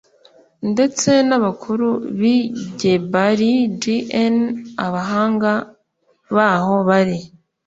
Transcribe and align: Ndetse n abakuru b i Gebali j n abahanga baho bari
Ndetse 0.71 1.11
n 1.27 1.31
abakuru 1.37 1.87
b 2.19 2.21
i 2.35 2.37
Gebali 2.79 3.51
j 3.81 3.83
n 4.37 4.37
abahanga 4.85 5.51
baho 6.35 6.75
bari 6.89 7.17